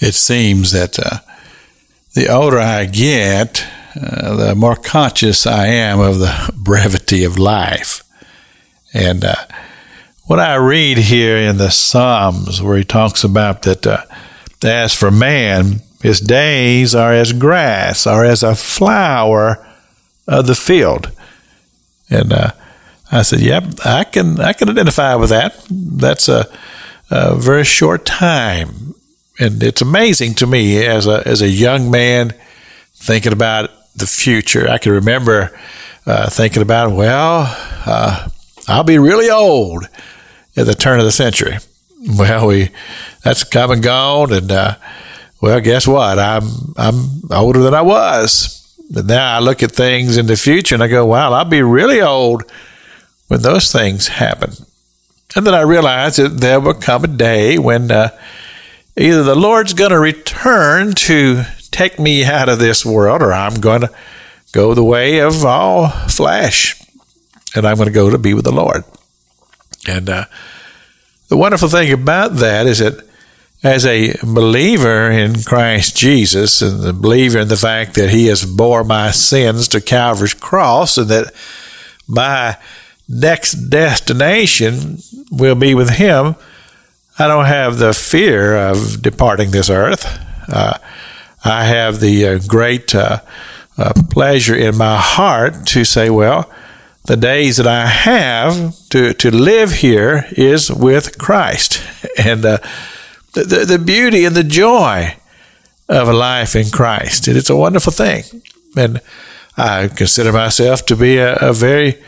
It 0.00 0.14
seems 0.14 0.72
that 0.72 0.98
uh, 0.98 1.18
the 2.14 2.28
older 2.28 2.58
I 2.58 2.86
get, 2.86 3.64
uh, 4.00 4.36
the 4.36 4.54
more 4.54 4.76
conscious 4.76 5.46
I 5.46 5.66
am 5.66 6.00
of 6.00 6.18
the 6.18 6.52
brevity 6.56 7.24
of 7.24 7.38
life. 7.38 8.02
And 8.94 9.24
uh, 9.24 9.34
what 10.26 10.38
I 10.38 10.54
read 10.54 10.98
here 10.98 11.36
in 11.36 11.56
the 11.56 11.70
Psalms, 11.70 12.62
where 12.62 12.76
he 12.76 12.84
talks 12.84 13.24
about 13.24 13.62
that, 13.62 13.86
uh, 13.86 14.04
as 14.62 14.94
for 14.94 15.10
man, 15.10 15.80
his 16.02 16.20
days 16.20 16.94
are 16.94 17.12
as 17.12 17.32
grass, 17.32 18.06
are 18.06 18.24
as 18.24 18.42
a 18.42 18.54
flower 18.54 19.66
of 20.26 20.46
the 20.46 20.54
field. 20.54 21.10
And 22.10 22.32
uh, 22.32 22.52
I 23.10 23.22
said, 23.22 23.40
"Yep, 23.40 23.86
I 23.86 24.04
can 24.04 24.40
I 24.40 24.52
can 24.52 24.68
identify 24.68 25.14
with 25.14 25.30
that. 25.30 25.64
That's 25.70 26.28
a, 26.28 26.46
a 27.10 27.34
very 27.34 27.64
short 27.64 28.04
time, 28.04 28.87
and 29.38 29.62
it's 29.62 29.80
amazing 29.80 30.34
to 30.34 30.46
me 30.46 30.84
as 30.84 31.06
a 31.06 31.26
as 31.26 31.42
a 31.42 31.48
young 31.48 31.90
man 31.90 32.32
thinking 32.94 33.32
about 33.32 33.70
the 33.94 34.06
future. 34.06 34.68
I 34.68 34.78
can 34.78 34.92
remember 34.92 35.56
uh, 36.06 36.30
thinking 36.30 36.62
about, 36.62 36.92
well, 36.92 37.44
uh, 37.86 38.28
I'll 38.66 38.84
be 38.84 38.98
really 38.98 39.30
old 39.30 39.88
at 40.56 40.66
the 40.66 40.74
turn 40.74 40.98
of 40.98 41.04
the 41.04 41.12
century. 41.12 41.58
Well, 42.16 42.46
we 42.46 42.70
that's 43.22 43.44
come 43.44 43.70
and 43.70 43.82
gone, 43.82 44.32
and 44.32 44.50
uh, 44.50 44.76
well, 45.40 45.60
guess 45.60 45.86
what? 45.86 46.18
I'm 46.18 46.74
I'm 46.76 47.20
older 47.30 47.60
than 47.60 47.74
I 47.74 47.82
was. 47.82 48.54
But 48.90 49.04
now 49.04 49.36
I 49.36 49.40
look 49.40 49.62
at 49.62 49.72
things 49.72 50.16
in 50.16 50.26
the 50.26 50.36
future 50.36 50.74
and 50.74 50.82
I 50.82 50.88
go, 50.88 51.04
wow, 51.04 51.32
I'll 51.32 51.44
be 51.44 51.62
really 51.62 52.00
old 52.00 52.50
when 53.26 53.42
those 53.42 53.70
things 53.70 54.08
happen. 54.08 54.52
And 55.36 55.46
then 55.46 55.54
I 55.54 55.60
realize 55.60 56.16
that 56.16 56.40
there 56.40 56.58
will 56.58 56.74
come 56.74 57.04
a 57.04 57.08
day 57.08 57.58
when 57.58 57.90
uh, 57.90 58.18
either 58.98 59.22
the 59.22 59.34
Lord's 59.34 59.74
going 59.74 59.90
to 59.90 59.98
return 59.98 60.92
to 60.92 61.44
take 61.70 61.98
me 61.98 62.24
out 62.24 62.48
of 62.48 62.58
this 62.58 62.84
world, 62.84 63.22
or 63.22 63.32
I'm 63.32 63.60
going 63.60 63.82
to 63.82 63.90
go 64.52 64.74
the 64.74 64.84
way 64.84 65.20
of 65.20 65.44
all 65.44 65.88
flesh, 65.88 66.80
and 67.54 67.66
I'm 67.66 67.76
going 67.76 67.88
to 67.88 67.94
go 67.94 68.10
to 68.10 68.18
be 68.18 68.34
with 68.34 68.44
the 68.44 68.52
Lord. 68.52 68.84
And 69.86 70.08
uh, 70.08 70.24
the 71.28 71.36
wonderful 71.36 71.68
thing 71.68 71.92
about 71.92 72.36
that 72.36 72.66
is 72.66 72.78
that 72.78 73.08
as 73.62 73.84
a 73.84 74.14
believer 74.22 75.10
in 75.10 75.42
Christ 75.42 75.96
Jesus 75.96 76.62
and 76.62 76.80
the 76.80 76.92
believer 76.92 77.40
in 77.40 77.48
the 77.48 77.56
fact 77.56 77.94
that 77.94 78.10
He 78.10 78.26
has 78.26 78.44
bore 78.44 78.84
my 78.84 79.10
sins 79.10 79.68
to 79.68 79.80
Calvary's 79.80 80.34
cross 80.34 80.96
and 80.96 81.08
that 81.08 81.32
my 82.06 82.56
next 83.08 83.52
destination 83.54 84.98
will 85.30 85.54
be 85.54 85.74
with 85.74 85.90
Him, 85.90 86.36
I 87.20 87.26
don't 87.26 87.46
have 87.46 87.78
the 87.78 87.92
fear 87.92 88.56
of 88.56 89.02
departing 89.02 89.50
this 89.50 89.68
earth. 89.68 90.06
Uh, 90.48 90.78
I 91.44 91.64
have 91.64 91.98
the 91.98 92.26
uh, 92.26 92.38
great 92.46 92.94
uh, 92.94 93.20
uh 93.76 93.92
pleasure 94.10 94.54
in 94.54 94.76
my 94.76 94.96
heart 94.96 95.66
to 95.66 95.84
say, 95.84 96.10
well, 96.10 96.48
the 97.06 97.16
days 97.16 97.56
that 97.56 97.66
I 97.66 97.86
have 97.86 98.76
to, 98.90 99.14
to 99.14 99.30
live 99.32 99.72
here 99.72 100.26
is 100.32 100.70
with 100.70 101.18
Christ. 101.18 101.82
And 102.24 102.44
uh, 102.44 102.58
the, 103.32 103.44
the, 103.44 103.64
the 103.64 103.78
beauty 103.78 104.24
and 104.24 104.34
the 104.34 104.42
joy 104.42 105.16
of 105.88 106.08
a 106.08 106.12
life 106.12 106.56
in 106.56 106.70
Christ. 106.70 107.28
And 107.28 107.36
it's 107.36 107.50
a 107.50 107.56
wonderful 107.56 107.92
thing. 107.92 108.24
And 108.76 109.00
I 109.56 109.88
consider 109.88 110.32
myself 110.32 110.84
to 110.86 110.96
be 110.96 111.18
a, 111.18 111.36
a 111.36 111.52
very 111.52 112.02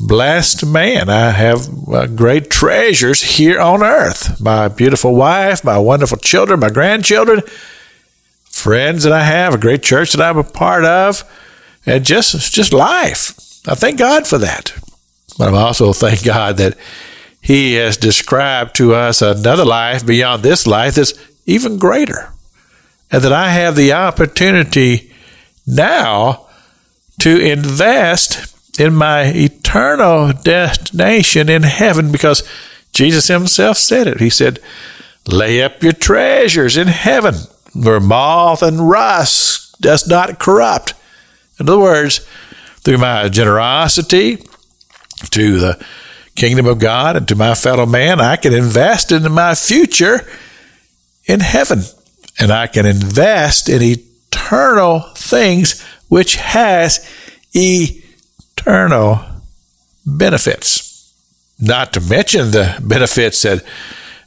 blessed 0.00 0.66
man. 0.66 1.08
I 1.08 1.30
have 1.30 1.68
uh, 1.88 2.06
great 2.06 2.50
treasures 2.50 3.22
here 3.22 3.60
on 3.60 3.82
earth 3.82 4.40
my 4.40 4.68
beautiful 4.68 5.14
wife, 5.14 5.62
my 5.62 5.78
wonderful 5.78 6.16
children, 6.16 6.60
my 6.60 6.70
grandchildren, 6.70 7.42
friends 8.44 9.04
that 9.04 9.12
I 9.12 9.24
have, 9.24 9.54
a 9.54 9.58
great 9.58 9.82
church 9.82 10.12
that 10.12 10.26
I'm 10.26 10.38
a 10.38 10.44
part 10.44 10.84
of, 10.84 11.24
and 11.86 12.04
just, 12.04 12.52
just 12.52 12.72
life. 12.72 13.34
I 13.66 13.74
thank 13.74 13.98
God 13.98 14.26
for 14.26 14.38
that. 14.38 14.72
But 15.38 15.54
I 15.54 15.58
also 15.58 15.92
thank 15.92 16.24
God 16.24 16.56
that 16.56 16.76
He 17.40 17.74
has 17.74 17.96
described 17.96 18.74
to 18.76 18.94
us 18.94 19.22
another 19.22 19.64
life 19.64 20.04
beyond 20.04 20.42
this 20.42 20.66
life 20.66 20.94
that's 20.94 21.14
even 21.46 21.78
greater. 21.78 22.32
And 23.12 23.22
that 23.22 23.32
I 23.32 23.50
have 23.50 23.74
the 23.74 23.92
opportunity 23.92 25.12
now 25.66 26.46
to 27.20 27.40
invest 27.40 28.50
in 28.78 28.94
my 28.94 29.24
destination 30.42 31.48
in 31.48 31.62
heaven 31.62 32.12
because 32.12 32.42
Jesus 32.92 33.28
himself 33.28 33.76
said 33.76 34.06
it. 34.06 34.20
He 34.20 34.30
said, 34.30 34.58
Lay 35.26 35.62
up 35.62 35.82
your 35.82 35.92
treasures 35.92 36.76
in 36.76 36.88
heaven 36.88 37.34
where 37.74 38.00
moth 38.00 38.62
and 38.62 38.88
rust 38.88 39.80
does 39.80 40.08
not 40.08 40.38
corrupt. 40.38 40.94
In 41.58 41.68
other 41.68 41.78
words, 41.78 42.26
through 42.80 42.98
my 42.98 43.28
generosity 43.28 44.38
to 45.30 45.58
the 45.58 45.86
kingdom 46.34 46.66
of 46.66 46.78
God 46.78 47.16
and 47.16 47.28
to 47.28 47.36
my 47.36 47.54
fellow 47.54 47.86
man, 47.86 48.20
I 48.20 48.36
can 48.36 48.54
invest 48.54 49.12
in 49.12 49.30
my 49.30 49.54
future 49.54 50.26
in 51.26 51.40
heaven. 51.40 51.82
And 52.38 52.50
I 52.50 52.66
can 52.66 52.86
invest 52.86 53.68
in 53.68 53.82
eternal 53.82 55.00
things 55.14 55.82
which 56.08 56.36
has 56.36 57.06
eternal 57.54 59.20
benefits. 60.06 61.14
Not 61.58 61.92
to 61.92 62.00
mention 62.00 62.52
the 62.52 62.78
benefits 62.82 63.42
that 63.42 63.62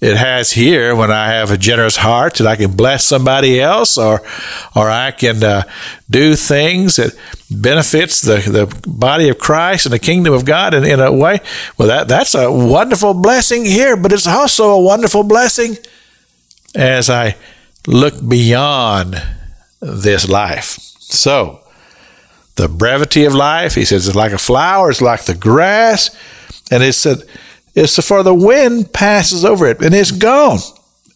it 0.00 0.16
has 0.16 0.52
here 0.52 0.94
when 0.94 1.10
I 1.10 1.32
have 1.32 1.50
a 1.50 1.58
generous 1.58 1.96
heart 1.96 2.34
that 2.34 2.46
I 2.46 2.54
can 2.54 2.76
bless 2.76 3.04
somebody 3.04 3.60
else 3.60 3.98
or 3.98 4.22
or 4.74 4.88
I 4.88 5.10
can 5.10 5.42
uh, 5.42 5.62
do 6.08 6.36
things 6.36 6.96
that 6.96 7.14
benefits 7.50 8.20
the, 8.20 8.36
the 8.36 8.66
body 8.88 9.28
of 9.28 9.38
Christ 9.38 9.86
and 9.86 9.92
the 9.92 9.98
kingdom 9.98 10.34
of 10.34 10.44
God 10.44 10.72
in, 10.72 10.84
in 10.84 11.00
a 11.00 11.12
way. 11.12 11.40
Well, 11.76 11.88
that, 11.88 12.06
that's 12.06 12.34
a 12.34 12.50
wonderful 12.50 13.14
blessing 13.14 13.64
here, 13.64 13.96
but 13.96 14.12
it's 14.12 14.26
also 14.26 14.70
a 14.70 14.80
wonderful 14.80 15.24
blessing 15.24 15.76
as 16.74 17.10
I 17.10 17.36
look 17.86 18.14
beyond 18.26 19.20
this 19.80 20.28
life. 20.28 20.78
So, 21.00 21.60
the 22.58 22.68
brevity 22.68 23.24
of 23.24 23.34
life, 23.34 23.74
he 23.74 23.84
says, 23.84 24.06
it's 24.06 24.16
like 24.16 24.32
a 24.32 24.38
flower, 24.38 24.90
it's 24.90 25.00
like 25.00 25.24
the 25.24 25.34
grass, 25.34 26.10
and 26.70 26.82
it's 26.82 27.06
a 27.06 27.16
is 27.74 27.96
for 27.96 28.24
the 28.24 28.34
wind 28.34 28.92
passes 28.92 29.44
over 29.44 29.66
it 29.66 29.80
and 29.80 29.94
it's 29.94 30.10
gone, 30.10 30.58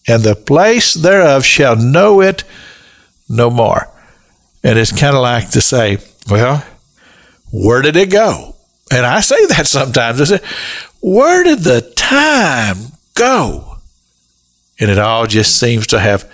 and 0.06 0.22
the 0.22 0.36
place 0.36 0.94
thereof 0.94 1.44
shall 1.44 1.76
know 1.76 2.20
it 2.20 2.44
no 3.28 3.50
more. 3.50 3.88
And 4.62 4.78
it's 4.78 4.92
kind 4.92 5.16
of 5.16 5.22
like 5.22 5.50
to 5.50 5.60
say, 5.60 5.98
well, 6.30 6.64
where 7.52 7.82
did 7.82 7.96
it 7.96 8.10
go? 8.10 8.54
And 8.92 9.04
I 9.04 9.20
say 9.20 9.44
that 9.46 9.66
sometimes. 9.66 10.20
I 10.20 10.24
say, 10.24 10.44
where 11.00 11.42
did 11.42 11.60
the 11.60 11.80
time 11.96 12.76
go? 13.14 13.78
And 14.78 14.88
it 14.88 14.98
all 14.98 15.26
just 15.26 15.58
seems 15.58 15.88
to 15.88 15.98
have 15.98 16.30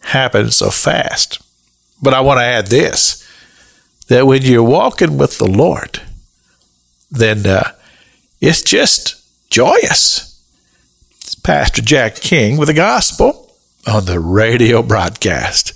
happened 0.00 0.52
so 0.52 0.70
fast. 0.70 1.40
But 2.02 2.14
I 2.14 2.20
want 2.22 2.38
to 2.38 2.44
add 2.44 2.66
this 2.66 3.19
that 4.10 4.26
when 4.26 4.42
you're 4.42 4.62
walking 4.62 5.16
with 5.16 5.38
the 5.38 5.46
Lord, 5.48 6.00
then 7.12 7.46
uh, 7.46 7.70
it's 8.40 8.60
just 8.60 9.22
joyous. 9.50 10.42
It's 11.20 11.36
Pastor 11.36 11.80
Jack 11.80 12.16
King 12.16 12.56
with 12.56 12.66
the 12.66 12.74
gospel 12.74 13.54
on 13.86 14.06
the 14.06 14.18
radio 14.18 14.82
broadcast. 14.82 15.68